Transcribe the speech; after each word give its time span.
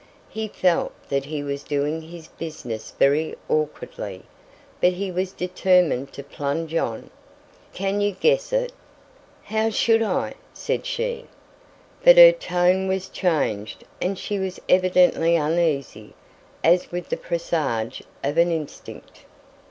(He 0.29 0.47
felt 0.47 0.93
that 1.09 1.25
he 1.25 1.43
was 1.43 1.61
doing 1.61 2.01
his 2.01 2.27
business 2.27 2.91
very 2.97 3.35
awkwardly, 3.47 4.23
but 4.81 4.93
he 4.93 5.11
was 5.11 5.31
determined 5.31 6.11
to 6.13 6.23
plunge 6.23 6.73
on.) 6.73 7.11
"Can 7.71 8.01
you 8.01 8.13
guess 8.13 8.51
it?" 8.51 8.71
"How 9.43 9.69
should 9.69 10.01
I?" 10.01 10.33
said 10.55 10.87
she; 10.87 11.27
but 12.03 12.17
her 12.17 12.31
tone 12.31 12.87
was 12.87 13.09
changed, 13.09 13.83
and 14.01 14.17
she 14.17 14.39
was 14.39 14.59
evidently 14.67 15.35
uneasy, 15.35 16.15
as 16.63 16.91
with 16.91 17.09
the 17.09 17.15
presage 17.17 18.01
of 18.23 18.39
an 18.39 18.49
instinct. 18.51 19.25